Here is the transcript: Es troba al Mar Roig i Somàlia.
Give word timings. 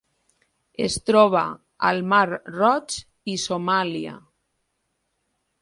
Es 0.85 0.95
troba 1.09 1.43
al 1.91 2.01
Mar 2.15 2.23
Roig 2.31 2.97
i 3.35 3.39
Somàlia. 3.45 4.19